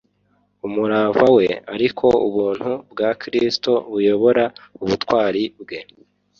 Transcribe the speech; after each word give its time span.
umurava 0.67 1.23
we 1.37 1.45
ariko 1.73 2.05
ubuntu 2.27 2.71
bwa 2.91 3.09
Kristo 3.21 3.71
buyobora 3.91 4.43
ubutwari 4.83 5.43
bwe. 5.61 5.79